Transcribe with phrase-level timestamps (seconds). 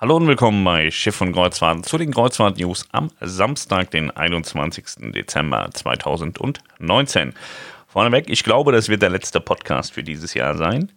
[0.00, 5.12] Hallo und willkommen bei Schiff und Kreuzfahrt zu den Kreuzfahrt-News am Samstag, den 21.
[5.12, 7.34] Dezember 2019.
[7.86, 10.90] Vorneweg, ich glaube, das wird der letzte Podcast für dieses Jahr sein.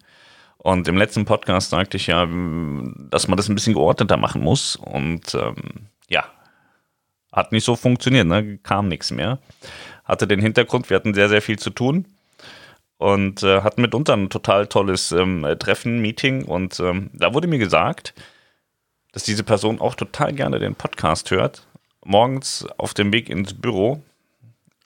[0.58, 2.26] Und im letzten Podcast sagte ich ja,
[3.10, 4.77] dass man das ein bisschen geordneter machen muss.
[4.77, 6.23] Und ähm, ja,
[7.33, 8.57] hat nicht so funktioniert, ne?
[8.59, 9.39] kam nichts mehr.
[10.05, 12.05] Hatte den Hintergrund, wir hatten sehr, sehr viel zu tun
[12.99, 16.45] und äh, hatten mitunter ein total tolles ähm, Treffen, Meeting.
[16.45, 18.13] Und ähm, da wurde mir gesagt,
[19.14, 21.66] dass diese Person auch total gerne den Podcast hört.
[22.03, 24.03] Morgens auf dem Weg ins Büro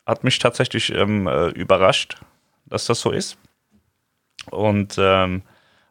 [0.05, 2.17] hat mich tatsächlich ähm, äh, überrascht,
[2.65, 3.37] dass das so ist.
[4.51, 5.41] Und ähm,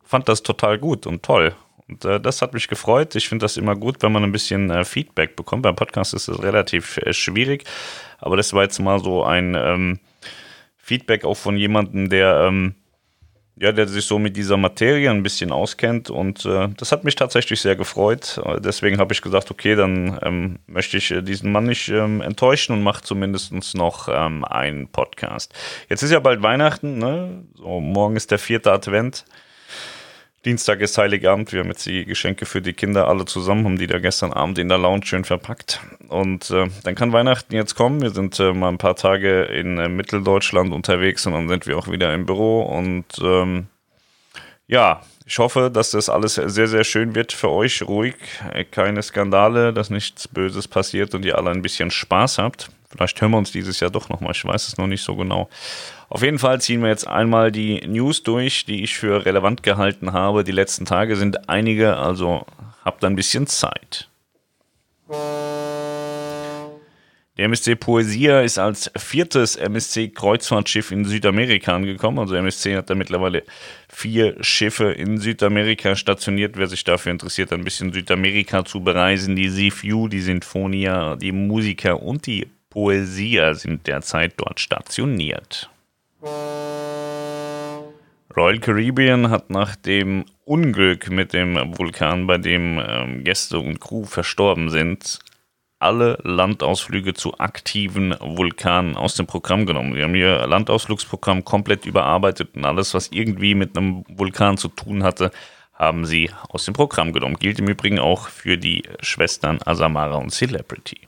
[0.04, 1.54] fand das total gut und toll.
[1.88, 3.14] Und äh, das hat mich gefreut.
[3.14, 5.62] Ich finde das immer gut, wenn man ein bisschen äh, Feedback bekommt.
[5.62, 7.64] Beim Podcast ist es relativ äh, schwierig.
[8.18, 9.98] Aber das war jetzt mal so ein ähm,
[10.76, 12.74] Feedback auch von jemandem, der ähm,
[13.58, 17.14] ja, der sich so mit dieser Materie ein bisschen auskennt und äh, das hat mich
[17.14, 18.38] tatsächlich sehr gefreut.
[18.44, 22.20] Äh, deswegen habe ich gesagt, okay, dann ähm, möchte ich äh, diesen Mann nicht ähm,
[22.20, 25.54] enttäuschen und mache zumindest noch ähm, einen Podcast.
[25.88, 27.44] Jetzt ist ja bald Weihnachten, ne?
[27.54, 29.24] So, morgen ist der vierte Advent.
[30.46, 31.52] Dienstag ist Heiligabend.
[31.52, 34.58] Wir haben jetzt die Geschenke für die Kinder alle zusammen, haben die da gestern Abend
[34.58, 35.80] in der Lounge schön verpackt.
[36.06, 38.00] Und äh, dann kann Weihnachten jetzt kommen.
[38.00, 41.76] Wir sind äh, mal ein paar Tage in äh, Mitteldeutschland unterwegs und dann sind wir
[41.76, 42.62] auch wieder im Büro.
[42.62, 43.66] Und ähm,
[44.68, 47.82] ja, ich hoffe, dass das alles sehr, sehr schön wird für euch.
[47.82, 48.14] Ruhig,
[48.52, 52.70] äh, keine Skandale, dass nichts Böses passiert und ihr alle ein bisschen Spaß habt.
[52.88, 54.30] Vielleicht hören wir uns dieses Jahr doch nochmal.
[54.30, 55.48] Ich weiß es noch nicht so genau.
[56.08, 60.12] Auf jeden Fall ziehen wir jetzt einmal die News durch, die ich für relevant gehalten
[60.12, 60.44] habe.
[60.44, 62.46] Die letzten Tage sind einige, also
[62.84, 64.08] habt ein bisschen Zeit.
[67.36, 72.18] Der MSC Poesia ist als viertes MSC-Kreuzfahrtschiff in Südamerika angekommen.
[72.18, 73.42] Also MSC hat da mittlerweile
[73.90, 76.56] vier Schiffe in Südamerika stationiert.
[76.56, 79.36] Wer sich dafür interessiert, ein bisschen Südamerika zu bereisen.
[79.36, 85.68] Die Seaview, die Sinfonia, die Musiker und die Poesia sind derzeit dort stationiert.
[88.36, 94.04] Royal Caribbean hat nach dem Unglück mit dem Vulkan, bei dem ähm, Gäste und Crew
[94.04, 95.18] verstorben sind,
[95.78, 99.94] alle Landausflüge zu aktiven Vulkanen aus dem Programm genommen.
[99.94, 105.02] Sie haben ihr Landausflugsprogramm komplett überarbeitet und alles, was irgendwie mit einem Vulkan zu tun
[105.02, 105.30] hatte,
[105.74, 107.36] haben sie aus dem Programm genommen.
[107.38, 111.00] Gilt im Übrigen auch für die Schwestern Asamara und Celebrity.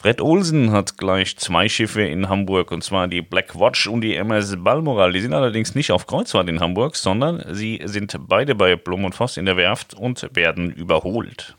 [0.00, 4.14] Fred Olsen hat gleich zwei Schiffe in Hamburg, und zwar die Black Watch und die
[4.14, 5.12] MS Balmoral.
[5.12, 9.16] Die sind allerdings nicht auf Kreuzfahrt in Hamburg, sondern sie sind beide bei Blum und
[9.16, 11.56] Voss in der Werft und werden überholt.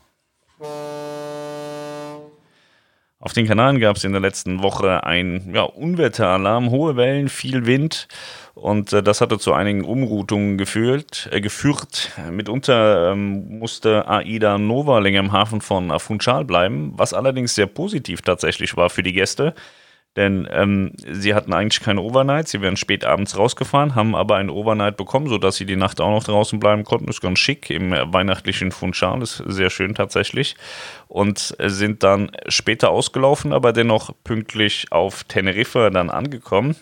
[3.22, 7.66] Auf den Kanaren gab es in der letzten Woche ein ja, Unwetteralarm, hohe Wellen, viel
[7.66, 8.08] Wind
[8.54, 11.28] und äh, das hatte zu einigen Umroutungen geführt.
[11.30, 12.12] Äh, geführt.
[12.30, 18.22] Mitunter ähm, musste Aida Nova länger im Hafen von Funchal bleiben, was allerdings sehr positiv
[18.22, 19.54] tatsächlich war für die Gäste.
[20.16, 24.52] Denn ähm, sie hatten eigentlich keine Overnight, sie wären spät abends rausgefahren, haben aber eine
[24.52, 27.08] Overnight bekommen, sodass sie die Nacht auch noch draußen bleiben konnten.
[27.08, 30.56] Ist ganz schick im weihnachtlichen Funchal, ist sehr schön tatsächlich.
[31.06, 36.74] Und sind dann später ausgelaufen, aber dennoch pünktlich auf Teneriffa dann angekommen.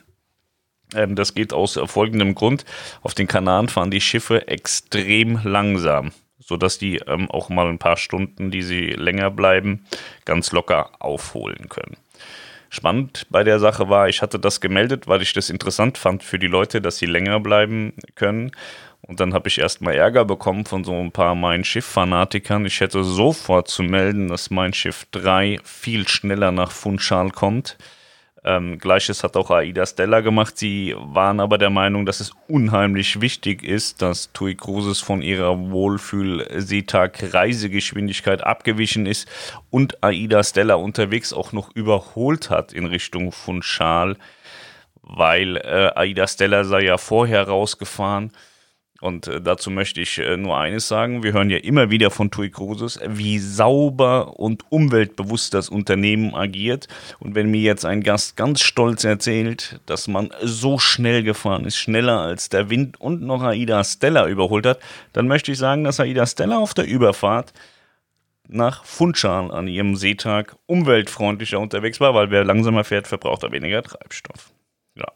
[0.95, 2.65] Ähm, das geht aus folgendem Grund.
[3.03, 7.99] Auf den Kanaren fahren die Schiffe extrem langsam, sodass die ähm, auch mal ein paar
[7.99, 9.85] Stunden, die sie länger bleiben,
[10.25, 11.97] ganz locker aufholen können.
[12.71, 16.39] Spannend bei der Sache war, ich hatte das gemeldet, weil ich das interessant fand für
[16.39, 18.53] die Leute, dass sie länger bleiben können.
[19.01, 22.67] Und dann habe ich erstmal Ärger bekommen von so ein paar Mein Schiff-Fanatikern.
[22.67, 27.79] Ich hätte sofort zu melden, dass Mein Schiff 3 viel schneller nach Funchal kommt
[28.45, 30.57] ähm, Gleiches hat auch Aida Stella gemacht.
[30.59, 35.59] Sie waren aber der Meinung, dass es unheimlich wichtig ist, dass TUI Cruises von ihrer
[35.71, 39.29] Wohlfühl-Seetag-Reisegeschwindigkeit abgewichen ist
[39.71, 44.17] und Aida Stella unterwegs auch noch überholt hat in Richtung Funchal,
[45.03, 48.31] weil äh, Aida Stella sei ja vorher rausgefahren
[49.01, 51.23] und äh, dazu möchte ich äh, nur eines sagen.
[51.23, 56.89] Wir hören ja immer wieder von TUI Cruises, wie sauber und umweltbewusst das Unternehmen agiert.
[57.21, 61.77] Und wenn mir jetzt ein Gast ganz stolz erzählt, dass man so schnell gefahren ist,
[61.77, 64.81] schneller als der Wind und noch Aida Stella überholt hat,
[65.13, 67.53] dann möchte ich sagen, dass Aida Stella auf der Überfahrt
[68.49, 73.83] nach Funchal an ihrem Seetag umweltfreundlicher unterwegs war, weil wer langsamer fährt, verbraucht er weniger
[73.83, 74.51] Treibstoff.
[74.97, 75.07] Ja.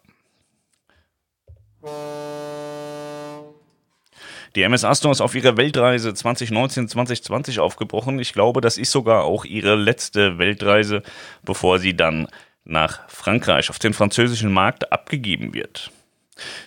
[4.55, 8.19] Die MS Astor ist auf ihrer Weltreise 2019-2020 aufgebrochen.
[8.19, 11.03] Ich glaube, das ist sogar auch ihre letzte Weltreise,
[11.43, 12.29] bevor sie dann
[12.65, 15.91] nach Frankreich auf den französischen Markt abgegeben wird.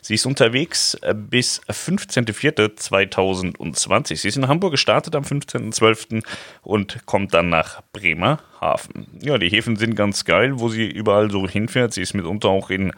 [0.01, 4.15] Sie ist unterwegs äh, bis 15.04.2020.
[4.15, 6.23] Sie ist in Hamburg gestartet am 15.12.
[6.61, 9.07] und kommt dann nach Bremerhaven.
[9.21, 11.93] Ja, die Häfen sind ganz geil, wo sie überall so hinfährt.
[11.93, 12.93] Sie ist mitunter auch in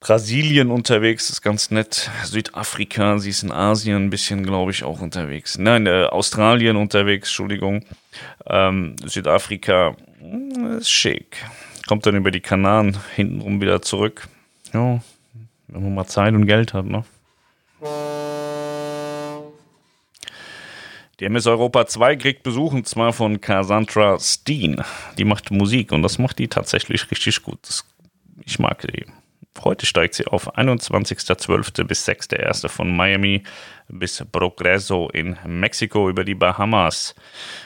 [0.00, 2.10] Brasilien unterwegs, ist ganz nett.
[2.24, 5.58] Südafrika, sie ist in Asien ein bisschen, glaube ich, auch unterwegs.
[5.58, 7.84] Nein, äh, Australien unterwegs, Entschuldigung.
[8.46, 11.44] Ähm, Südafrika hm, ist schick.
[11.88, 14.28] Kommt dann über die Kanaren hintenrum wieder zurück.
[14.72, 15.00] Ja,
[15.68, 17.04] wenn man mal Zeit und Geld hat, ne?
[21.18, 24.82] Die MS Europa 2 kriegt Besuch und zwar von Cassandra Steen.
[25.16, 27.58] Die macht Musik und das macht die tatsächlich richtig gut.
[27.62, 27.86] Das,
[28.44, 29.06] ich mag die.
[29.64, 31.84] Heute steigt sie auf 21.12.
[31.84, 32.68] bis 6.1.
[32.68, 33.42] von Miami
[33.88, 37.14] bis Progreso in Mexiko über die Bahamas.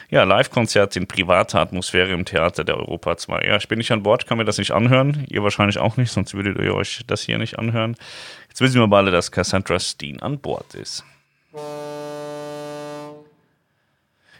[0.09, 3.45] Ja, Live-Konzert in privater Atmosphäre im Theater der Europa 2.
[3.45, 5.25] Ja, ich bin nicht an Bord, kann mir das nicht anhören.
[5.29, 7.95] Ihr wahrscheinlich auch nicht, sonst würdet ihr euch das hier nicht anhören.
[8.49, 11.03] Jetzt wissen wir mal alle, dass Cassandra Steen an Bord ist.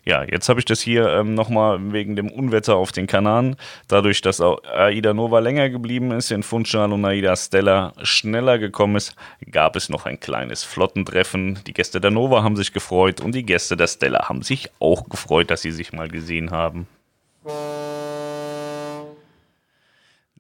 [0.04, 3.56] Ja, jetzt habe ich das hier ähm, nochmal wegen dem Unwetter auf den Kanaren.
[3.88, 9.16] Dadurch, dass Aida Nova länger geblieben ist, in Funchal und Aida Stella schneller gekommen ist,
[9.52, 11.60] gab es noch ein kleines Flottentreffen.
[11.68, 15.08] Die Gäste der Nova haben sich gefreut und die Gäste der Stella haben sich auch
[15.08, 16.88] gefreut, dass sie sich mal gesehen haben.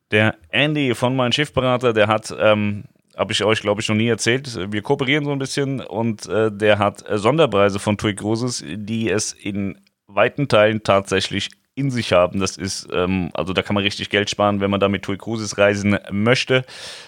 [0.09, 2.83] Der Andy von meinem Schiffberater, der hat ähm,
[3.15, 4.71] habe ich euch, glaube ich, noch nie erzählt.
[4.71, 9.09] Wir kooperieren so ein bisschen und äh, der hat äh, Sonderpreise von TUI Cruises, die
[9.09, 12.39] es in weiten Teilen tatsächlich in sich haben.
[12.39, 15.17] Das ist, ähm, also da kann man richtig Geld sparen, wenn man da mit TUI
[15.17, 16.63] Cruises reisen möchte.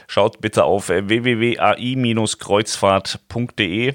[0.07, 3.93] Schaut bitte auf äh, www.ai-kreuzfahrt.de.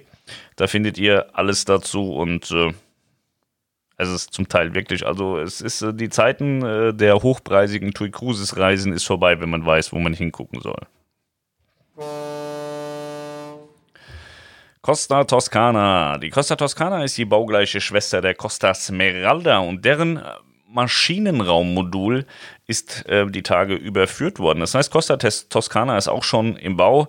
[0.56, 2.72] Da findet ihr alles dazu und äh,
[3.96, 8.56] es ist zum Teil wirklich, also es ist äh, die Zeiten der hochpreisigen TUI Cruises
[8.56, 10.86] Reisen ist vorbei, wenn man weiß, wo man hingucken soll.
[14.80, 16.18] Costa Toscana.
[16.18, 20.22] Die Costa Toscana ist die baugleiche Schwester der Costa Smeralda und deren äh,
[20.70, 22.24] Maschinenraummodul
[22.66, 24.60] ist äh, die Tage überführt worden.
[24.60, 27.08] Das heißt, Costa Toscana ist auch schon im Bau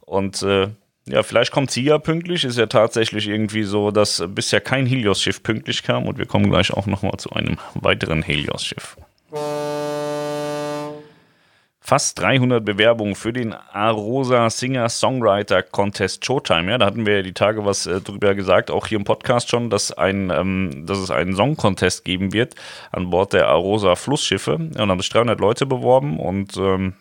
[0.00, 0.68] und äh,
[1.08, 2.44] ja, vielleicht kommt sie ja pünktlich.
[2.44, 6.72] Ist ja tatsächlich irgendwie so, dass bisher kein Helios-Schiff pünktlich kam und wir kommen gleich
[6.72, 8.96] auch nochmal zu einem weiteren Helios-Schiff.
[11.88, 16.72] Fast 300 Bewerbungen für den Arosa Singer Songwriter Contest Showtime.
[16.72, 19.48] Ja, da hatten wir ja die Tage was äh, drüber gesagt, auch hier im Podcast
[19.48, 22.56] schon, dass, ein, ähm, dass es einen Song Contest geben wird
[22.90, 24.58] an Bord der Arosa Flussschiffe.
[24.74, 26.94] Ja, und haben sich 300 Leute beworben und ähm,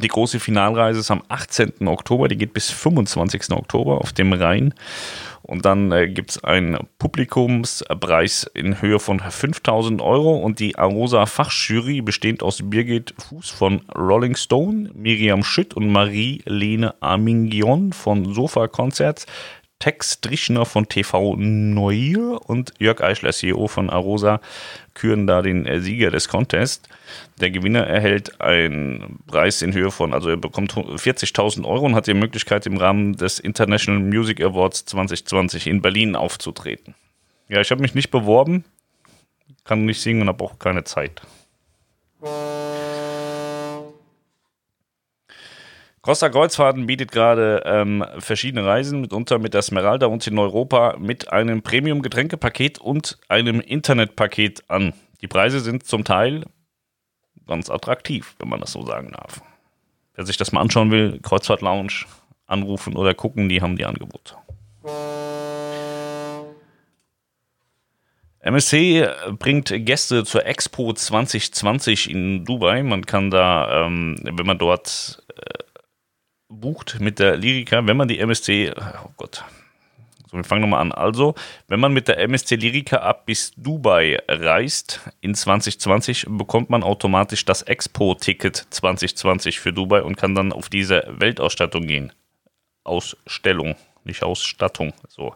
[0.00, 1.88] die große Finalreise ist am 18.
[1.88, 3.50] Oktober, die geht bis 25.
[3.50, 4.72] Oktober auf dem Rhein.
[5.42, 10.36] Und dann äh, gibt es einen Publikumspreis in Höhe von 5000 Euro.
[10.36, 16.94] Und die Arosa Fachjury bestehend aus Birgit Fuß von Rolling Stone, Miriam Schütt und Marie-Lene
[17.00, 19.26] Armingion von Sofa Concerts,
[19.80, 24.40] Tex Strichner von TV Neue und Jörg Eichler, CEO von Arosa,
[24.94, 26.88] küren da den äh, Sieger des Contests.
[27.40, 32.06] Der Gewinner erhält einen Preis in Höhe von, also er bekommt 40.000 Euro und hat
[32.06, 36.94] die Möglichkeit, im Rahmen des International Music Awards 2020 in Berlin aufzutreten.
[37.48, 38.64] Ja, ich habe mich nicht beworben,
[39.64, 41.22] kann nicht singen und habe auch keine Zeit.
[46.02, 51.30] Costa Kreuzfahrten bietet gerade ähm, verschiedene Reisen, mitunter mit der Smeralda und in Europa mit
[51.30, 54.94] einem Premium-Getränkepaket und einem Internetpaket an.
[55.20, 56.44] Die Preise sind zum Teil
[57.46, 59.42] ganz attraktiv, wenn man das so sagen darf.
[60.14, 62.06] Wer sich das mal anschauen will, Kreuzfahrt Lounge
[62.46, 64.36] anrufen oder gucken, die haben die Angebote.
[68.42, 69.06] MSC
[69.38, 72.82] bringt Gäste zur Expo 2020 in Dubai.
[72.82, 75.22] Man kann da, ähm, wenn man dort
[76.60, 79.44] bucht mit der Lyrica, wenn man die MSC, oh Gott,
[80.30, 80.92] so, wir fangen nochmal an.
[80.92, 81.34] Also,
[81.66, 87.44] wenn man mit der MSC Lyrica ab bis Dubai reist in 2020, bekommt man automatisch
[87.44, 92.12] das Expo-Ticket 2020 für Dubai und kann dann auf diese Weltausstattung gehen.
[92.84, 93.74] Ausstellung,
[94.04, 94.92] nicht Ausstattung.
[95.08, 95.34] So.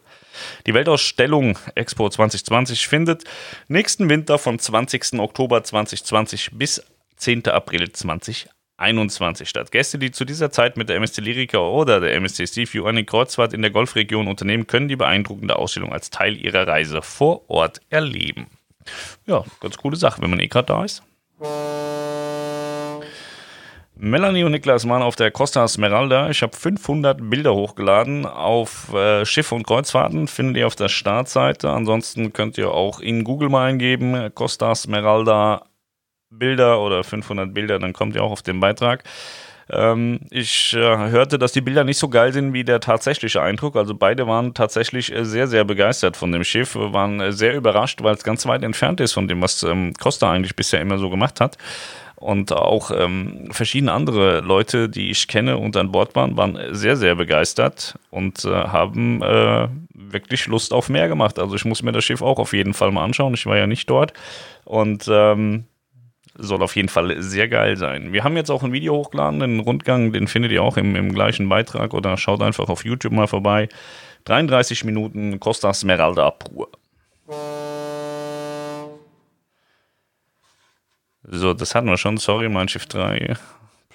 [0.66, 3.24] Die Weltausstellung Expo 2020 findet
[3.66, 5.18] nächsten Winter von 20.
[5.18, 6.84] Oktober 2020 bis
[7.16, 7.48] 10.
[7.48, 9.70] April 2021 21 statt.
[9.70, 13.52] Gäste, die zu dieser Zeit mit der MSC Lyrica oder der MSC Seaview eine Kreuzfahrt
[13.52, 18.46] in der Golfregion unternehmen, können die beeindruckende Ausstellung als Teil ihrer Reise vor Ort erleben.
[19.26, 21.02] Ja, ganz coole Sache, wenn man eh gerade da ist.
[23.96, 26.28] Melanie und Niklas waren auf der Costa Smeralda.
[26.28, 30.26] Ich habe 500 Bilder hochgeladen auf äh, Schiffe und Kreuzfahrten.
[30.26, 31.70] Findet ihr auf der Startseite.
[31.70, 35.64] Ansonsten könnt ihr auch in Google mal eingeben: Costa Smeralda
[36.38, 39.04] Bilder oder 500 Bilder, dann kommt ihr auch auf den Beitrag.
[39.70, 43.76] Ähm, ich äh, hörte, dass die Bilder nicht so geil sind wie der tatsächliche Eindruck.
[43.76, 48.02] Also beide waren tatsächlich äh, sehr, sehr begeistert von dem Schiff, waren äh, sehr überrascht,
[48.02, 51.08] weil es ganz weit entfernt ist von dem, was ähm, Costa eigentlich bisher immer so
[51.08, 51.56] gemacht hat.
[52.16, 56.96] Und auch ähm, verschiedene andere Leute, die ich kenne und an Bord waren, waren sehr,
[56.96, 61.38] sehr begeistert und äh, haben äh, wirklich Lust auf mehr gemacht.
[61.38, 63.34] Also ich muss mir das Schiff auch auf jeden Fall mal anschauen.
[63.34, 64.12] Ich war ja nicht dort.
[64.64, 65.64] Und ähm,
[66.36, 68.12] soll auf jeden Fall sehr geil sein.
[68.12, 71.12] Wir haben jetzt auch ein Video hochgeladen, den Rundgang, den findet ihr auch im, im
[71.14, 73.68] gleichen Beitrag oder schaut einfach auf YouTube mal vorbei.
[74.24, 76.68] 33 Minuten Costa Smeralda pur.
[81.26, 82.18] So, das hatten wir schon.
[82.18, 83.34] Sorry, mein Schiff 3.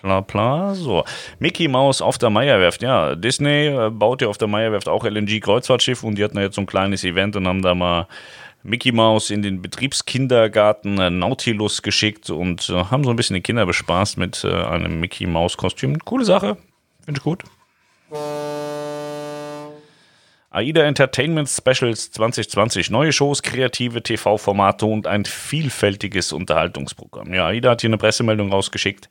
[0.02, 0.74] Bla bla.
[0.76, 1.04] So.
[1.40, 2.82] Mickey Mouse auf der Meierwerft.
[2.82, 6.56] Ja, Disney äh, baut ja auf der Meierwerft auch LNG-Kreuzfahrtschiff und die hatten ja jetzt
[6.56, 8.08] so ein kleines Event und haben da mal
[8.64, 13.42] Mickey Mouse in den Betriebskindergarten äh, Nautilus geschickt und äh, haben so ein bisschen die
[13.42, 15.98] Kinder bespaßt mit äh, einem Mickey Mouse Kostüm.
[16.00, 16.58] Coole Sache.
[17.06, 17.44] Finde ich gut.
[20.52, 22.90] AIDA Entertainment Specials 2020.
[22.90, 27.32] Neue Shows, kreative TV-Formate und ein vielfältiges Unterhaltungsprogramm.
[27.36, 29.10] Ja, AIDA hat hier eine Pressemeldung rausgeschickt,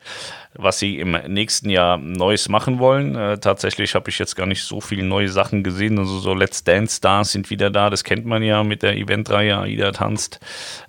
[0.54, 3.14] was sie im nächsten Jahr Neues machen wollen.
[3.14, 6.00] Äh, tatsächlich habe ich jetzt gar nicht so viele neue Sachen gesehen.
[6.00, 7.88] Also so Let's Dance Stars sind wieder da.
[7.88, 10.40] Das kennt man ja mit der Eventreihe AIDA tanzt.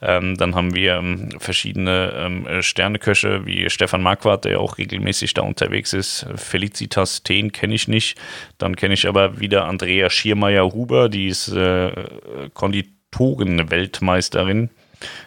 [0.02, 5.44] Ähm, dann haben wir ähm, verschiedene ähm, Sterneköche wie Stefan Marquardt, der auch regelmäßig da
[5.44, 6.26] unterwegs ist.
[6.38, 8.18] Felicitas Teen kenne ich nicht.
[8.58, 11.92] Dann kenne ich aber wieder Andrea Schirm Schiermeier-Huber, die ist äh,
[12.54, 14.70] Konditoren-Weltmeisterin.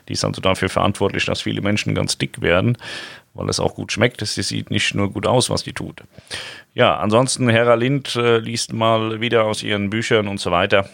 [0.09, 2.77] Die ist also dafür verantwortlich, dass viele Menschen ganz dick werden,
[3.35, 4.27] weil es auch gut schmeckt.
[4.27, 6.03] Sie sieht nicht nur gut aus, was die tut.
[6.75, 10.89] Ja, ansonsten, Hera Lind äh, liest mal wieder aus ihren Büchern und so weiter.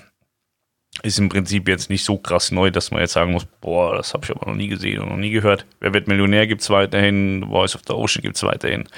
[1.02, 4.14] Ist im Prinzip jetzt nicht so krass neu, dass man jetzt sagen muss, boah, das
[4.14, 5.66] habe ich aber noch nie gesehen und noch nie gehört.
[5.80, 8.88] Wer wird Millionär gibt es weiterhin, Voice of the Ocean gibt es weiterhin.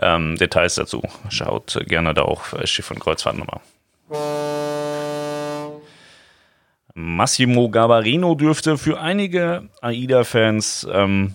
[0.00, 3.60] Ähm, Details dazu schaut gerne da auch Schiff und Kreuzfahrt nochmal.
[6.94, 11.34] Massimo Gabarino dürfte für einige AIDA-Fans ähm,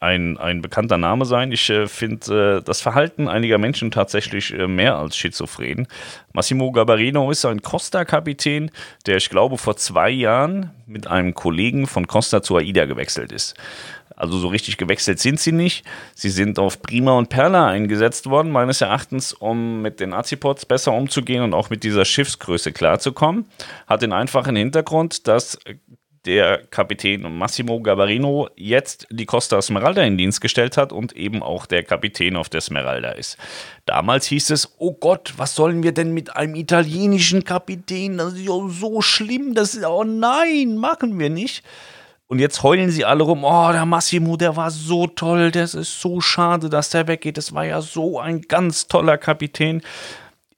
[0.00, 1.50] ein, ein bekannter Name sein.
[1.50, 5.88] Ich äh, finde äh, das Verhalten einiger Menschen tatsächlich äh, mehr als schizophren.
[6.32, 8.70] Massimo Gabarino ist ein Costa-Kapitän,
[9.06, 13.56] der ich glaube vor zwei Jahren mit einem Kollegen von Costa zu AIDA gewechselt ist.
[14.18, 15.86] Also so richtig gewechselt sind sie nicht.
[16.14, 20.92] Sie sind auf Prima und Perla eingesetzt worden, meines Erachtens, um mit den Azipods besser
[20.92, 23.46] umzugehen und auch mit dieser Schiffsgröße klarzukommen.
[23.86, 25.56] Hat den einfachen Hintergrund, dass
[26.24, 31.64] der Kapitän Massimo Gabarino jetzt die Costa Smeralda in Dienst gestellt hat und eben auch
[31.64, 33.38] der Kapitän auf der Smeralda ist.
[33.86, 38.18] Damals hieß es, oh Gott, was sollen wir denn mit einem italienischen Kapitän?
[38.18, 41.62] Das ist ja so schlimm, das ist, oh nein, machen wir nicht.
[42.28, 45.98] Und jetzt heulen sie alle rum, oh, der Massimo, der war so toll, das ist
[46.00, 47.38] so schade, dass der weggeht.
[47.38, 49.80] Das war ja so ein ganz toller Kapitän.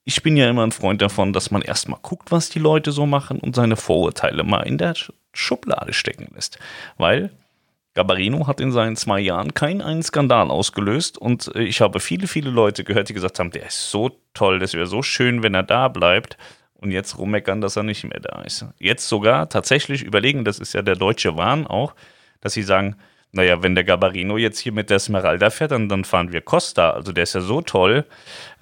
[0.03, 3.05] Ich bin ja immer ein Freund davon, dass man erstmal guckt, was die Leute so
[3.05, 4.95] machen und seine Vorurteile mal in der
[5.31, 6.59] Schublade stecken lässt.
[6.97, 7.31] Weil
[7.93, 12.27] Gabarino hat in seinen zwei Jahren keinen einen Skandal ausgelöst und äh, ich habe viele,
[12.27, 15.53] viele Leute gehört, die gesagt haben, der ist so toll, das wäre so schön, wenn
[15.53, 16.37] er da bleibt
[16.81, 18.65] und jetzt rummeckern, dass er nicht mehr da ist.
[18.79, 21.93] Jetzt sogar tatsächlich überlegen, das ist ja der deutsche Wahn auch,
[22.41, 22.97] dass sie sagen,
[23.33, 26.89] naja, wenn der Gabarino jetzt hier mit der Smeralda fährt, dann, dann fahren wir Costa.
[26.89, 28.05] Also der ist ja so toll.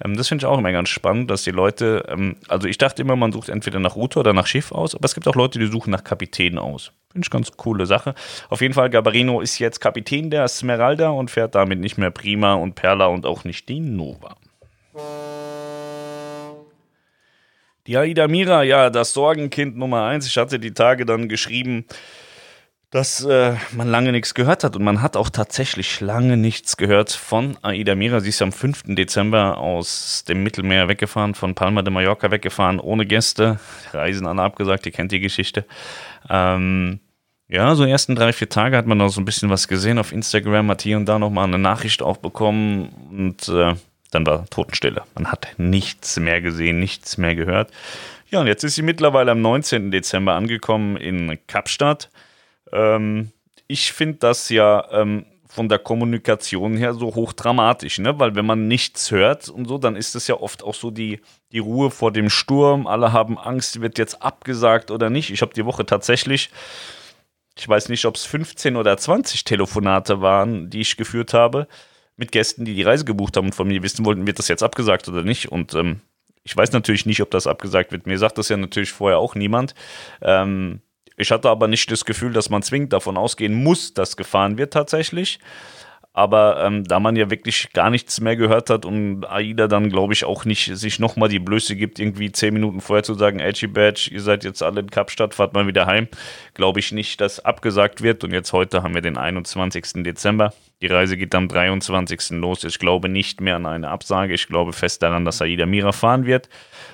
[0.04, 3.02] Ähm, das finde ich auch immer ganz spannend, dass die Leute, ähm, also ich dachte
[3.02, 5.58] immer, man sucht entweder nach Route oder nach Schiff aus, aber es gibt auch Leute,
[5.58, 6.92] die suchen nach Kapitän aus.
[7.10, 8.14] Finde ich ganz coole Sache.
[8.48, 12.54] Auf jeden Fall, Gabarino ist jetzt Kapitän der Smeralda und fährt damit nicht mehr Prima
[12.54, 14.36] und Perla und auch nicht die Nova.
[17.86, 20.26] Die Aida Mira, ja, das Sorgenkind Nummer eins.
[20.26, 21.86] Ich hatte die Tage dann geschrieben,
[22.90, 24.76] dass äh, man lange nichts gehört hat.
[24.76, 28.20] Und man hat auch tatsächlich lange nichts gehört von Aida Mira.
[28.20, 28.94] Sie ist am 5.
[28.94, 33.60] Dezember aus dem Mittelmeer weggefahren, von Palma de Mallorca weggefahren, ohne Gäste.
[33.92, 35.64] Reisen alle abgesagt, ihr kennt die Geschichte.
[36.28, 37.00] Ähm,
[37.48, 39.98] ja, so die ersten drei, vier Tage hat man noch so ein bisschen was gesehen
[39.98, 42.90] auf Instagram, hat hier und da nochmal eine Nachricht auch bekommen.
[43.10, 43.74] Und äh,
[44.10, 45.02] dann war Totenstille.
[45.14, 47.70] Man hat nichts mehr gesehen, nichts mehr gehört.
[48.30, 49.90] Ja, und jetzt ist sie mittlerweile am 19.
[49.90, 52.10] Dezember angekommen in Kapstadt.
[52.72, 53.32] Ähm,
[53.66, 58.18] ich finde das ja ähm, von der Kommunikation her so hochdramatisch, ne?
[58.20, 61.20] weil wenn man nichts hört und so, dann ist es ja oft auch so die,
[61.50, 62.86] die Ruhe vor dem Sturm.
[62.86, 65.30] Alle haben Angst, wird jetzt abgesagt oder nicht.
[65.30, 66.50] Ich habe die Woche tatsächlich,
[67.56, 71.66] ich weiß nicht, ob es 15 oder 20 Telefonate waren, die ich geführt habe
[72.20, 74.62] mit Gästen, die die Reise gebucht haben und von mir wissen wollten, wird das jetzt
[74.62, 75.50] abgesagt oder nicht.
[75.50, 76.00] Und ähm,
[76.44, 78.06] ich weiß natürlich nicht, ob das abgesagt wird.
[78.06, 79.74] Mir sagt das ja natürlich vorher auch niemand.
[80.20, 80.80] Ähm,
[81.16, 84.72] ich hatte aber nicht das Gefühl, dass man zwingend davon ausgehen muss, dass gefahren wird
[84.72, 85.40] tatsächlich.
[86.20, 90.12] Aber ähm, da man ja wirklich gar nichts mehr gehört hat und AIDA dann, glaube
[90.12, 93.68] ich, auch nicht sich nochmal die Blöße gibt, irgendwie zehn Minuten vorher zu sagen, Edgy
[93.68, 96.08] Badge, ihr seid jetzt alle in Kapstadt, fahrt mal wieder heim,
[96.52, 98.22] glaube ich nicht, dass abgesagt wird.
[98.22, 100.04] Und jetzt heute haben wir den 21.
[100.04, 100.52] Dezember.
[100.82, 102.32] Die Reise geht am 23.
[102.32, 102.64] los.
[102.64, 104.34] Ich glaube nicht mehr an eine Absage.
[104.34, 106.50] Ich glaube fest daran, dass AIDA Mira fahren wird.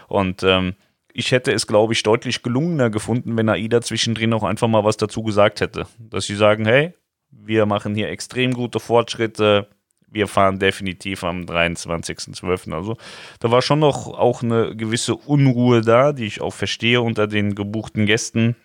[0.06, 0.76] Und ähm,
[1.12, 4.98] ich hätte es, glaube ich, deutlich gelungener gefunden, wenn AIDA zwischendrin auch einfach mal was
[4.98, 5.88] dazu gesagt hätte.
[5.98, 6.92] Dass sie sagen, hey,
[7.30, 9.68] wir machen hier extrem gute Fortschritte.
[10.08, 12.72] Wir fahren definitiv am 23.12.
[12.72, 12.96] Also
[13.40, 17.54] da war schon noch auch eine gewisse Unruhe da, die ich auch verstehe unter den
[17.54, 18.56] gebuchten Gästen.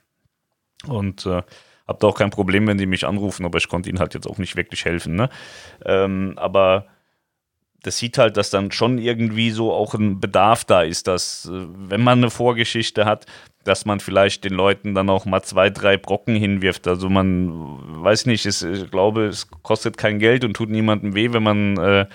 [0.87, 1.41] Und äh,
[1.87, 4.27] habe da auch kein Problem, wenn die mich anrufen, aber ich konnte ihnen halt jetzt
[4.27, 5.15] auch nicht wirklich helfen.
[5.15, 5.29] Ne?
[5.85, 6.87] Ähm, aber
[7.83, 11.65] das sieht halt, dass dann schon irgendwie so auch ein Bedarf da ist, dass äh,
[11.73, 13.25] wenn man eine Vorgeschichte hat,
[13.63, 16.87] dass man vielleicht den Leuten dann auch mal zwei, drei Brocken hinwirft.
[16.87, 21.31] Also man weiß nicht, es, ich glaube, es kostet kein Geld und tut niemandem weh,
[21.31, 22.05] wenn man äh,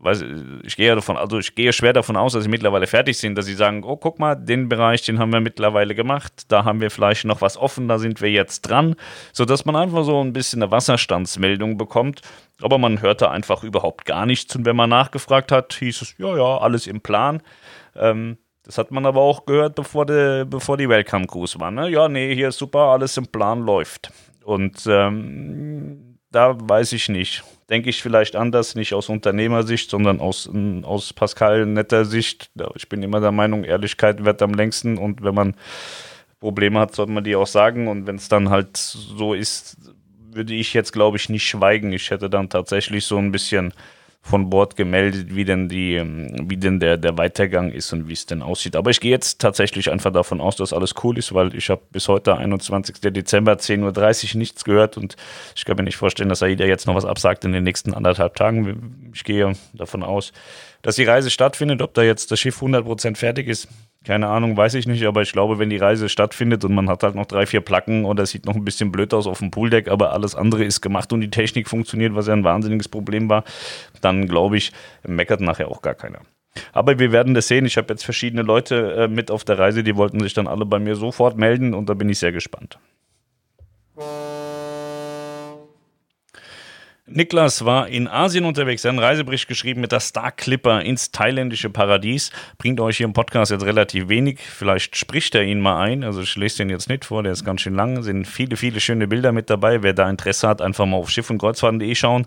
[0.00, 0.24] weiß,
[0.62, 3.46] ich gehe davon, also ich gehe schwer davon aus, dass sie mittlerweile fertig sind, dass
[3.46, 6.90] sie sagen, oh, guck mal, den Bereich, den haben wir mittlerweile gemacht, da haben wir
[6.90, 8.94] vielleicht noch was offen, da sind wir jetzt dran,
[9.32, 12.22] sodass man einfach so ein bisschen eine Wasserstandsmeldung bekommt.
[12.60, 16.36] Aber man hörte einfach überhaupt gar nichts und wenn man nachgefragt hat, hieß es, ja,
[16.36, 17.40] ja, alles im Plan.
[17.94, 21.70] Ähm, das hat man aber auch gehört, bevor die, bevor die Welcome Cruise war.
[21.70, 21.88] Ne?
[21.88, 24.10] Ja, nee, hier ist super, alles im Plan läuft.
[24.44, 30.48] Und ähm, da weiß ich nicht denke ich vielleicht anders, nicht aus Unternehmersicht, sondern aus,
[30.82, 32.50] aus Pascal netter Sicht.
[32.74, 35.54] Ich bin immer der Meinung, Ehrlichkeit wird am längsten und wenn man
[36.40, 37.88] Probleme hat, sollte man die auch sagen.
[37.88, 39.76] Und wenn es dann halt so ist,
[40.30, 41.92] würde ich jetzt, glaube ich, nicht schweigen.
[41.92, 43.74] Ich hätte dann tatsächlich so ein bisschen
[44.20, 46.02] von Bord gemeldet, wie denn die,
[46.42, 48.76] wie denn der, der Weitergang ist und wie es denn aussieht.
[48.76, 51.80] Aber ich gehe jetzt tatsächlich einfach davon aus, dass alles cool ist, weil ich habe
[51.90, 53.00] bis heute, 21.
[53.00, 55.16] Dezember, 10.30 Uhr nichts gehört und
[55.56, 58.34] ich kann mir nicht vorstellen, dass AIDA jetzt noch was absagt in den nächsten anderthalb
[58.34, 59.10] Tagen.
[59.14, 60.32] Ich gehe davon aus,
[60.82, 61.80] dass die Reise stattfindet.
[61.80, 63.68] Ob da jetzt das Schiff 100% fertig ist,
[64.08, 67.02] keine Ahnung, weiß ich nicht, aber ich glaube, wenn die Reise stattfindet und man hat
[67.02, 69.50] halt noch drei, vier Placken und es sieht noch ein bisschen blöd aus auf dem
[69.50, 73.28] Pooldeck, aber alles andere ist gemacht und die Technik funktioniert, was ja ein wahnsinniges Problem
[73.28, 73.44] war,
[74.00, 74.72] dann glaube ich,
[75.06, 76.20] meckert nachher auch gar keiner.
[76.72, 77.66] Aber wir werden das sehen.
[77.66, 80.64] Ich habe jetzt verschiedene Leute äh, mit auf der Reise, die wollten sich dann alle
[80.64, 82.78] bei mir sofort melden und da bin ich sehr gespannt.
[87.10, 91.10] Niklas war in Asien unterwegs, er hat einen Reisebericht geschrieben mit der Star Clipper ins
[91.10, 92.30] thailändische Paradies.
[92.58, 94.40] Bringt euch hier im Podcast jetzt relativ wenig.
[94.40, 96.04] Vielleicht spricht er ihn mal ein.
[96.04, 98.02] Also ich lese den jetzt nicht vor, der ist ganz schön lang.
[98.02, 99.82] Sind viele, viele schöne Bilder mit dabei.
[99.82, 102.26] Wer da Interesse hat, einfach mal auf schiff- und kreuzfahrten.de schauen.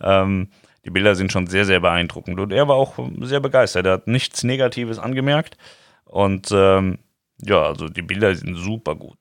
[0.00, 0.48] Ähm,
[0.84, 2.40] die Bilder sind schon sehr, sehr beeindruckend.
[2.40, 3.86] Und er war auch sehr begeistert.
[3.86, 5.56] Er hat nichts Negatives angemerkt.
[6.04, 6.98] Und ähm,
[7.42, 9.18] ja, also die Bilder sind super gut.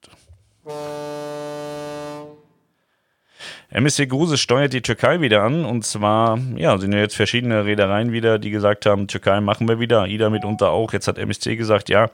[3.71, 8.11] MSC Gruse steuert die Türkei wieder an und zwar, ja, sind ja jetzt verschiedene Reedereien
[8.11, 10.91] wieder, die gesagt haben, Türkei machen wir wieder, AIDA mitunter auch.
[10.91, 12.09] Jetzt hat MSC gesagt, ja,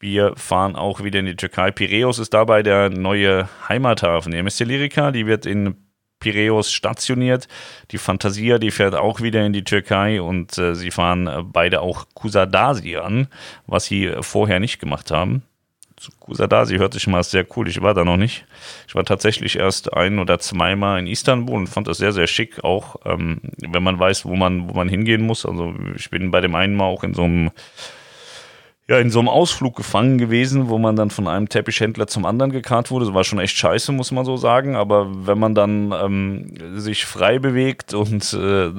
[0.00, 1.70] wir fahren auch wieder in die Türkei.
[1.70, 4.32] Piräus ist dabei der neue Heimathafen.
[4.32, 5.76] Die MSC Lyrica, die wird in
[6.18, 7.46] Piräus stationiert.
[7.92, 12.06] Die Fantasia, die fährt auch wieder in die Türkei und äh, sie fahren beide auch
[12.14, 13.28] Kusadasi an,
[13.66, 15.42] was sie vorher nicht gemacht haben.
[16.20, 17.68] Kusadasi hört sich mal sehr cool.
[17.68, 18.44] Ich war da noch nicht.
[18.88, 22.64] Ich war tatsächlich erst ein oder zweimal in Istanbul und fand das sehr, sehr schick,
[22.64, 25.46] auch ähm, wenn man weiß, wo man, wo man hingehen muss.
[25.46, 27.50] Also ich bin bei dem einen Mal auch in so einem
[28.88, 32.50] ja, in so einem Ausflug gefangen gewesen, wo man dann von einem Teppichhändler zum anderen
[32.50, 33.06] gekarrt wurde.
[33.06, 34.74] Das war schon echt scheiße, muss man so sagen.
[34.74, 38.70] Aber wenn man dann ähm, sich frei bewegt und äh,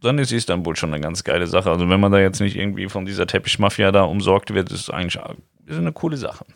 [0.00, 1.70] dann ist Istanbul schon eine ganz geile Sache.
[1.70, 5.22] Also wenn man da jetzt nicht irgendwie von dieser Teppichmafia da umsorgt wird, ist eigentlich
[5.66, 6.46] ist eine coole Sache.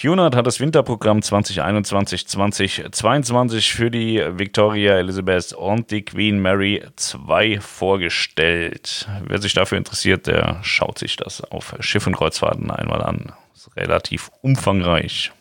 [0.00, 9.08] Cunard hat das Winterprogramm 2021-2022 für die Victoria Elizabeth und die Queen Mary 2 vorgestellt.
[9.26, 13.32] Wer sich dafür interessiert, der schaut sich das auf Schiff und Kreuzfahrten einmal an.
[13.56, 15.32] Ist relativ umfangreich.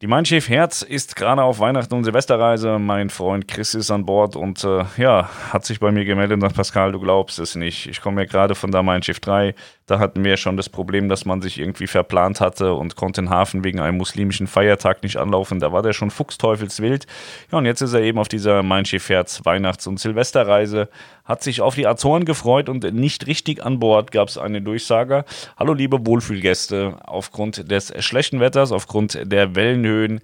[0.00, 2.78] Die Mein Schiff Herz ist gerade auf Weihnachten und Silvesterreise.
[2.78, 6.42] Mein Freund Chris ist an Bord und äh, ja, hat sich bei mir gemeldet und
[6.42, 7.88] sagt, Pascal, du glaubst es nicht.
[7.88, 9.56] Ich komme ja gerade von der Mein Schiff 3.
[9.88, 13.30] Da hatten wir schon das Problem, dass man sich irgendwie verplant hatte und konnte den
[13.30, 15.60] Hafen wegen einem muslimischen Feiertag nicht anlaufen.
[15.60, 17.06] Da war der schon fuchsteufelswild.
[17.50, 20.90] Ja, und jetzt ist er eben auf dieser Mein Schiff Herz Weihnachts- und Silvesterreise.
[21.24, 25.24] Hat sich auf die Azoren gefreut und nicht richtig an Bord gab es eine Durchsage.
[25.56, 30.20] Hallo liebe Wohlfühlgäste, aufgrund des schlechten Wetters, aufgrund der Wellenhöhen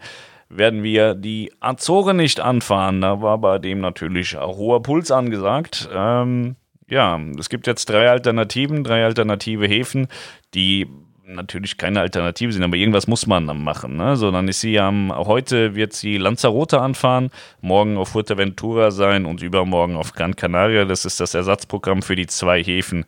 [0.50, 3.00] werden wir die Azoren nicht anfahren.
[3.00, 5.88] Da war bei dem natürlich hoher Puls angesagt.
[5.90, 6.56] Ähm,
[6.88, 10.08] ja, es gibt jetzt drei Alternativen, drei alternative Häfen,
[10.54, 10.86] die
[11.26, 13.96] natürlich keine Alternative sind, aber irgendwas muss man dann machen.
[13.96, 14.16] Ne?
[14.16, 19.42] So, dann ist sie am, heute wird sie Lanzarote anfahren, morgen auf Fuerteventura sein und
[19.42, 20.84] übermorgen auf Gran Canaria.
[20.84, 23.06] Das ist das Ersatzprogramm für die zwei Häfen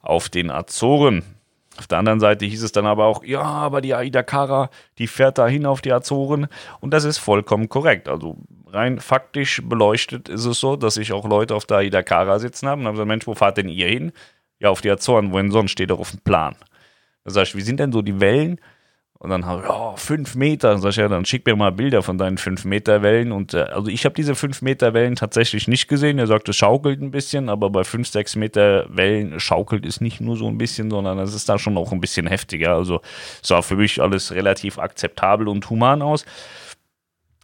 [0.00, 1.22] auf den Azoren.
[1.78, 5.06] Auf der anderen Seite hieß es dann aber auch, ja, aber die Aida Cara, die
[5.06, 6.48] fährt dahin auf die Azoren
[6.80, 8.08] und das ist vollkommen korrekt.
[8.08, 12.38] Also rein faktisch beleuchtet ist es so, dass sich auch Leute auf der Aida Cara
[12.38, 14.12] sitzen haben und haben gesagt, Mensch, wo fahrt denn ihr hin?
[14.58, 16.54] Ja, auf die Azoren, wohin sonst steht doch auf dem Plan.
[17.24, 18.60] Da sag ich, wie sind denn so die Wellen?
[19.22, 20.70] Und dann habe ich, ja, fünf Meter.
[20.70, 23.30] Dann sag ich, ja, dann schick mir mal Bilder von deinen fünf Meter Wellen.
[23.30, 26.18] Und äh, also ich habe diese fünf Meter Wellen tatsächlich nicht gesehen.
[26.18, 30.20] Er sagt, es schaukelt ein bisschen, aber bei fünf, sechs Meter Wellen schaukelt es nicht
[30.20, 32.74] nur so ein bisschen, sondern es ist da schon auch ein bisschen heftiger.
[32.74, 33.00] Also
[33.42, 36.24] sah für mich alles relativ akzeptabel und human aus.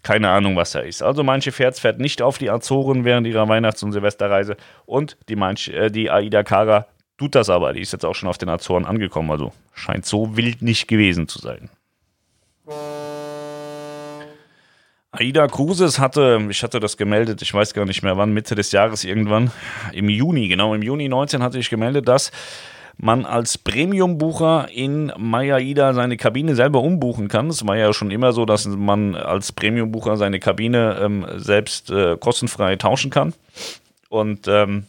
[0.03, 1.01] Keine Ahnung, was da ist.
[1.01, 5.37] Also manche Pferds fährt nicht auf die Azoren während ihrer Weihnachts- und Silvesterreise und die,
[5.37, 7.73] manche, äh, die Aida Cara tut das aber.
[7.75, 9.31] Die ist jetzt auch schon auf den Azoren angekommen.
[9.31, 11.69] Also scheint so wild nicht gewesen zu sein.
[15.11, 18.73] Aida Cruises hatte, ich hatte das gemeldet, ich weiß gar nicht mehr wann, Mitte des
[18.73, 19.51] Jahres irgendwann,
[19.93, 22.31] im Juni, genau, im Juni 19 hatte ich gemeldet, dass
[22.99, 27.49] man als Premium-Bucher in Maya seine Kabine selber umbuchen kann.
[27.49, 32.17] Es war ja schon immer so, dass man als Premium-Bucher seine Kabine ähm, selbst äh,
[32.19, 33.35] kostenfrei tauschen kann.
[34.09, 34.85] Und ähm,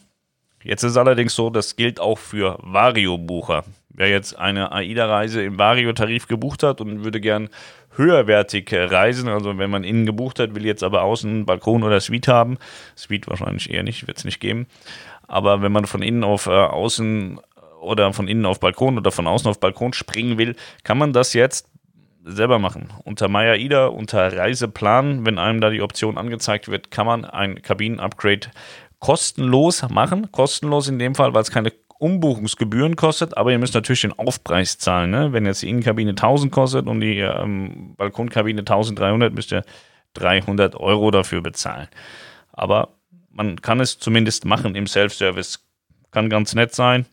[0.62, 3.64] Jetzt ist es allerdings so, das gilt auch für Vario-Bucher.
[3.88, 7.48] Wer jetzt eine AIDA-Reise im Vario-Tarif gebucht hat und würde gern
[7.96, 12.28] höherwertig reisen, also wenn man innen gebucht hat, will jetzt aber außen Balkon oder Suite
[12.28, 12.58] haben,
[12.94, 14.66] Suite wahrscheinlich eher nicht, wird es nicht geben,
[15.26, 17.40] aber wenn man von innen auf äh, außen
[17.80, 21.32] oder von innen auf Balkon oder von außen auf Balkon springen will, kann man das
[21.34, 21.68] jetzt
[22.24, 22.92] selber machen.
[23.04, 27.62] Unter Maya Ida, unter Reiseplan, wenn einem da die Option angezeigt wird, kann man ein
[27.62, 28.48] Kabinen-Upgrade
[29.00, 30.30] kostenlos machen.
[30.30, 34.78] Kostenlos in dem Fall, weil es keine Umbuchungsgebühren kostet, aber ihr müsst natürlich den Aufpreis
[34.78, 35.10] zahlen.
[35.10, 35.32] Ne?
[35.32, 39.64] Wenn jetzt die Innenkabine 1000 kostet und die ähm, Balkonkabine 1300, müsst ihr
[40.14, 41.88] 300 Euro dafür bezahlen.
[42.52, 42.94] Aber
[43.30, 45.66] man kann es zumindest machen im Self-Service.
[46.10, 47.06] Kann ganz nett sein.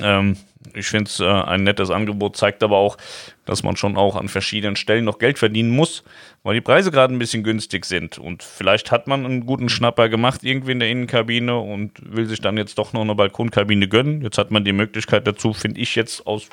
[0.00, 0.36] Ähm,
[0.74, 2.96] ich finde es äh, ein nettes Angebot, zeigt aber auch,
[3.44, 6.04] dass man schon auch an verschiedenen Stellen noch Geld verdienen muss,
[6.42, 8.18] weil die Preise gerade ein bisschen günstig sind.
[8.18, 12.40] Und vielleicht hat man einen guten Schnapper gemacht irgendwie in der Innenkabine und will sich
[12.40, 14.22] dann jetzt doch noch eine Balkonkabine gönnen.
[14.22, 16.48] Jetzt hat man die Möglichkeit dazu, finde ich jetzt aus,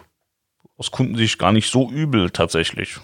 [0.78, 3.00] aus Kundensicht gar nicht so übel tatsächlich.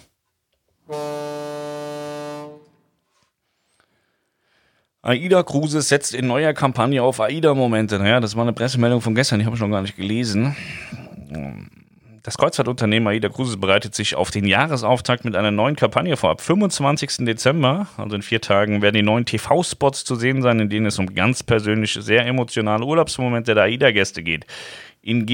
[5.11, 7.99] AIDA Cruises setzt in neuer Kampagne auf AIDA-Momente.
[7.99, 10.55] Naja, das war eine Pressemeldung von gestern, die habe ich noch gar nicht gelesen.
[12.23, 16.29] Das Kreuzfahrtunternehmen AIDA Cruises bereitet sich auf den Jahresauftakt mit einer neuen Kampagne vor.
[16.29, 17.25] Ab 25.
[17.25, 20.97] Dezember, also in vier Tagen, werden die neuen TV-Spots zu sehen sein, in denen es
[20.97, 24.45] um ganz persönliche, sehr emotionale Urlaubsmomente der AIDA-Gäste geht.
[25.03, 25.25] In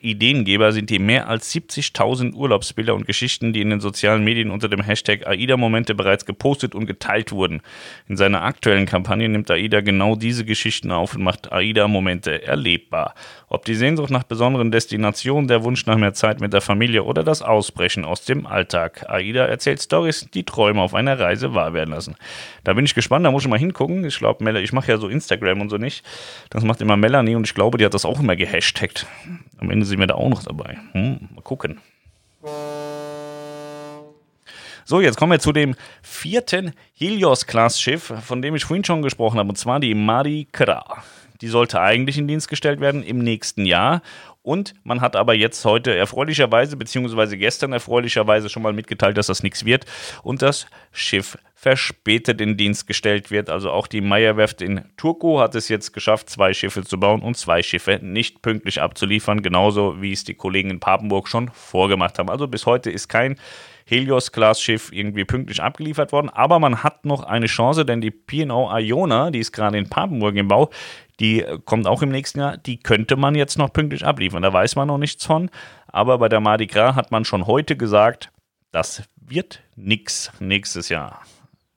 [0.00, 4.68] Ideengeber sind die mehr als 70.000 Urlaubsbilder und Geschichten, die in den sozialen Medien unter
[4.68, 7.62] dem Hashtag AIDA-Momente bereits gepostet und geteilt wurden.
[8.06, 13.14] In seiner aktuellen Kampagne nimmt AIDA genau diese Geschichten auf und macht AIDA-Momente erlebbar.
[13.48, 17.24] Ob die Sehnsucht nach besonderen Destinationen, der Wunsch nach mehr Zeit mit der Familie oder
[17.24, 19.08] das Ausbrechen aus dem Alltag.
[19.08, 22.14] AIDA erzählt Stories, die Träume auf einer Reise wahr werden lassen.
[22.62, 24.04] Da bin ich gespannt, da muss ich mal hingucken.
[24.04, 26.04] Ich glaube, ich mache ja so Instagram und so nicht.
[26.50, 29.06] Das macht immer Melanie und ich glaube, die hat das auch immer mal gehashtagt.
[29.58, 30.78] Am Ende sind wir da auch noch dabei.
[30.92, 31.80] Hm, mal gucken.
[34.86, 39.48] So, jetzt kommen wir zu dem vierten Helios-Class-Schiff, von dem ich vorhin schon gesprochen habe,
[39.48, 41.02] und zwar die Mari Kra.
[41.40, 44.02] Die sollte eigentlich in Dienst gestellt werden im nächsten Jahr.
[44.42, 49.42] Und man hat aber jetzt heute erfreulicherweise, beziehungsweise gestern erfreulicherweise schon mal mitgeteilt, dass das
[49.42, 49.86] nichts wird
[50.22, 53.48] und das Schiff verspätet in Dienst gestellt wird.
[53.48, 57.38] Also auch die Meyerwerft in Turku hat es jetzt geschafft, zwei Schiffe zu bauen und
[57.38, 62.28] zwei Schiffe nicht pünktlich abzuliefern, genauso wie es die Kollegen in Papenburg schon vorgemacht haben.
[62.28, 63.36] Also bis heute ist kein
[63.86, 69.30] Helios-Class-Schiff irgendwie pünktlich abgeliefert worden, aber man hat noch eine Chance, denn die P&O Iona,
[69.30, 70.68] die ist gerade in Papenburg im Bau,
[71.18, 74.42] die kommt auch im nächsten Jahr, die könnte man jetzt noch pünktlich abliefern.
[74.42, 75.48] Da weiß man noch nichts von,
[75.86, 78.30] aber bei der Mardi Gras hat man schon heute gesagt,
[78.70, 81.22] das wird nichts nächstes Jahr.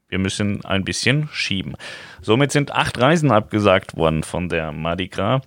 [0.09, 1.75] Wir müssen ein bisschen schieben.
[2.21, 5.41] Somit sind acht Reisen abgesagt worden von der Mardi Gras.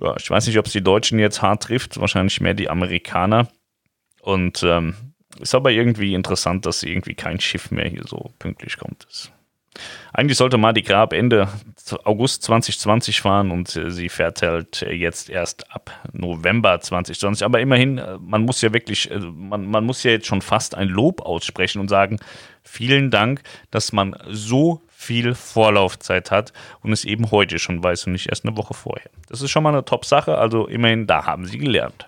[0.00, 3.48] Ja, ich weiß nicht, ob es die Deutschen jetzt hart trifft, wahrscheinlich mehr die Amerikaner.
[4.20, 4.94] Und ähm,
[5.40, 9.32] ist aber irgendwie interessant, dass irgendwie kein Schiff mehr hier so pünktlich kommt.
[10.12, 11.48] Eigentlich sollte Mardi Gras Ende
[12.04, 17.44] August 2020 fahren und äh, sie fährt halt jetzt erst ab November 2020.
[17.44, 20.74] Aber immerhin, äh, man muss ja wirklich, äh, man, man muss ja jetzt schon fast
[20.74, 22.18] ein Lob aussprechen und sagen,
[22.62, 28.12] vielen Dank, dass man so viel Vorlaufzeit hat und es eben heute schon weiß und
[28.12, 29.10] nicht erst eine Woche vorher.
[29.28, 32.06] Das ist schon mal eine Top-Sache, also immerhin, da haben sie gelernt.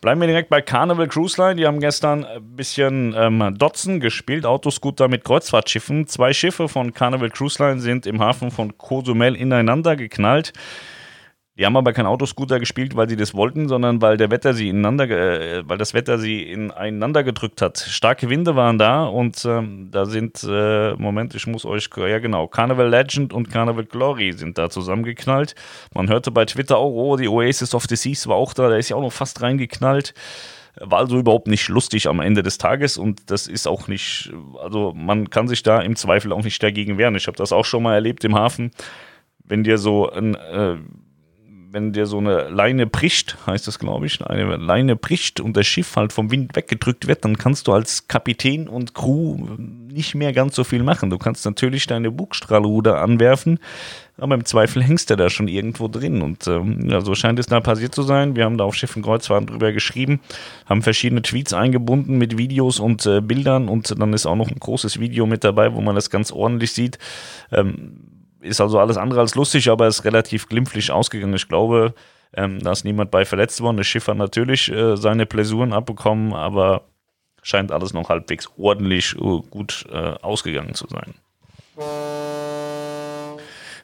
[0.00, 1.56] Bleiben wir direkt bei Carnival Cruise Line.
[1.56, 6.06] Die haben gestern ein bisschen ähm, Dotzen gespielt, Autoscooter mit Kreuzfahrtschiffen.
[6.06, 10.54] Zwei Schiffe von Carnival Cruise Line sind im Hafen von Cozumel ineinander geknallt.
[11.60, 14.70] Die haben aber kein Autoscooter gespielt, weil sie das wollten, sondern weil der Wetter sie
[14.70, 17.76] ineinander, äh, weil das Wetter sie ineinander gedrückt hat.
[17.76, 22.48] Starke Winde waren da und ähm, da sind, äh, Moment, ich muss euch, ja genau,
[22.48, 25.54] Carnival Legend und Carnival Glory sind da zusammengeknallt.
[25.92, 28.76] Man hörte bei Twitter auch, oh, die Oasis of the Seas war auch da, da
[28.76, 30.14] ist ja auch noch fast reingeknallt.
[30.76, 34.94] War also überhaupt nicht lustig am Ende des Tages und das ist auch nicht, also
[34.96, 37.16] man kann sich da im Zweifel auch nicht dagegen wehren.
[37.16, 38.70] Ich habe das auch schon mal erlebt im Hafen,
[39.44, 40.76] wenn dir so ein äh,
[41.72, 45.66] wenn dir so eine Leine bricht, heißt das, glaube ich, eine Leine bricht und das
[45.66, 50.32] Schiff halt vom Wind weggedrückt wird, dann kannst du als Kapitän und Crew nicht mehr
[50.32, 51.10] ganz so viel machen.
[51.10, 53.60] Du kannst natürlich deine Bugstrahlruder anwerfen,
[54.18, 56.22] aber im Zweifel hängst du da schon irgendwo drin.
[56.22, 58.34] Und ähm, ja, so scheint es da passiert zu sein.
[58.34, 60.20] Wir haben da auf Schiff und Kreuzfahrt drüber geschrieben,
[60.66, 64.58] haben verschiedene Tweets eingebunden mit Videos und äh, Bildern und dann ist auch noch ein
[64.58, 66.98] großes Video mit dabei, wo man das ganz ordentlich sieht.
[67.52, 68.09] Ähm,
[68.40, 71.34] ist also alles andere als lustig, aber ist relativ glimpflich ausgegangen.
[71.34, 71.94] Ich glaube,
[72.34, 73.76] ähm, da ist niemand bei verletzt worden.
[73.76, 76.82] Das Schiff hat natürlich äh, seine Pläsuren abbekommen, aber
[77.42, 81.14] scheint alles noch halbwegs ordentlich uh, gut äh, ausgegangen zu sein.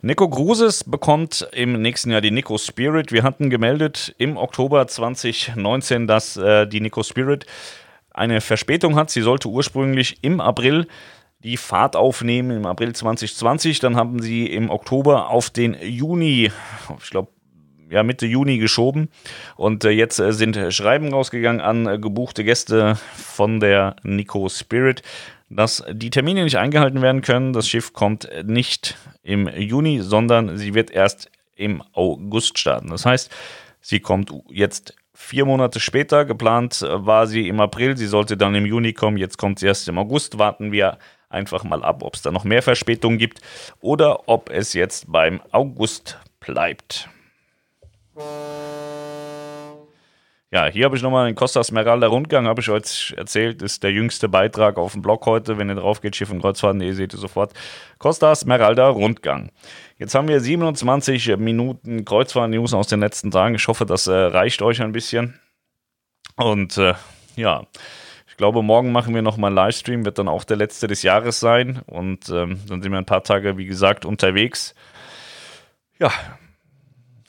[0.02, 3.12] Nico Gruses bekommt im nächsten Jahr die Nico Spirit.
[3.12, 7.46] Wir hatten gemeldet im Oktober 2019, dass äh, die Nico Spirit
[8.12, 9.10] eine Verspätung hat.
[9.10, 10.86] Sie sollte ursprünglich im April
[11.40, 13.78] die Fahrt aufnehmen im April 2020.
[13.80, 16.50] Dann haben sie im Oktober auf den Juni,
[17.02, 17.28] ich glaube,
[17.90, 19.08] ja, Mitte Juni geschoben.
[19.56, 25.02] Und äh, jetzt äh, sind Schreiben rausgegangen an äh, gebuchte Gäste von der Nico Spirit,
[25.48, 27.52] dass die Termine nicht eingehalten werden können.
[27.52, 32.90] Das Schiff kommt nicht im Juni, sondern sie wird erst im August starten.
[32.90, 33.30] Das heißt,
[33.80, 36.24] sie kommt jetzt vier Monate später.
[36.24, 39.16] Geplant äh, war sie im April, sie sollte dann im Juni kommen.
[39.16, 40.38] Jetzt kommt sie erst im August.
[40.38, 40.98] Warten wir
[41.36, 43.40] einfach mal ab, ob es da noch mehr Verspätungen gibt
[43.80, 47.08] oder ob es jetzt beim August bleibt.
[50.52, 53.90] Ja, hier habe ich nochmal den Costa Smeralda Rundgang, habe ich euch erzählt, ist der
[53.92, 55.58] jüngste Beitrag auf dem Blog heute.
[55.58, 57.52] Wenn ihr drauf geht, Schiff und Kreuzfahrten.de, seht ihr sofort
[57.98, 59.50] Costa Smeralda Rundgang.
[59.98, 63.56] Jetzt haben wir 27 Minuten Kreuzfahrt-News aus den letzten Tagen.
[63.56, 65.38] Ich hoffe, das äh, reicht euch ein bisschen.
[66.36, 66.94] Und äh,
[67.34, 67.66] ja,
[68.36, 71.40] ich glaube, morgen machen wir nochmal einen Livestream, wird dann auch der letzte des Jahres
[71.40, 71.80] sein.
[71.86, 74.74] Und ähm, dann sind wir ein paar Tage, wie gesagt, unterwegs.
[75.98, 76.12] Ja,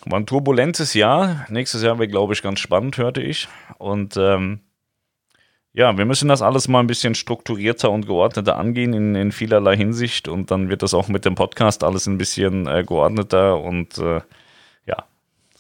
[0.04, 1.46] war ein turbulentes Jahr.
[1.48, 3.48] Nächstes Jahr wird, glaube ich, ganz spannend, hörte ich.
[3.78, 4.60] Und ähm,
[5.72, 9.78] ja, wir müssen das alles mal ein bisschen strukturierter und geordneter angehen in, in vielerlei
[9.78, 10.28] Hinsicht.
[10.28, 14.20] Und dann wird das auch mit dem Podcast alles ein bisschen äh, geordneter und äh,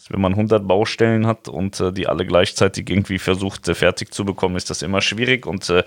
[0.10, 4.26] wenn man 100 Baustellen hat und äh, die alle gleichzeitig irgendwie versucht äh, fertig zu
[4.26, 5.84] bekommen, ist das immer schwierig und äh,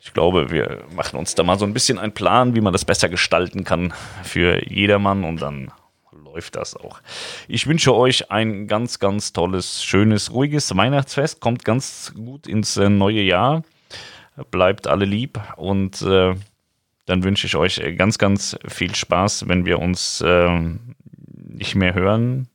[0.00, 2.84] ich glaube, wir machen uns da mal so ein bisschen einen Plan, wie man das
[2.84, 5.72] besser gestalten kann für jedermann und dann
[6.12, 7.00] läuft das auch.
[7.48, 11.40] Ich wünsche euch ein ganz, ganz tolles, schönes, ruhiges Weihnachtsfest.
[11.40, 13.62] Kommt ganz gut ins äh, neue Jahr.
[14.50, 16.34] Bleibt alle lieb und äh,
[17.06, 20.60] dann wünsche ich euch ganz, ganz viel Spaß, wenn wir uns äh,
[21.32, 22.48] nicht mehr hören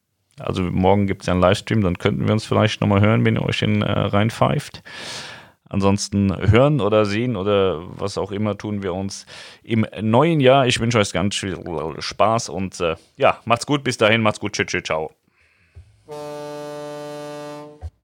[0.43, 3.35] also morgen gibt es ja einen Livestream, dann könnten wir uns vielleicht nochmal hören, wenn
[3.35, 4.83] ihr euch in äh, reinpfeift.
[5.69, 9.25] Ansonsten hören oder sehen oder was auch immer tun wir uns
[9.63, 10.67] im neuen Jahr.
[10.67, 11.57] Ich wünsche euch ganz viel
[11.97, 13.81] Spaß und äh, ja, macht's gut.
[13.85, 14.51] Bis dahin, macht's gut.
[14.51, 15.11] Tschüss, tschüss, ciao.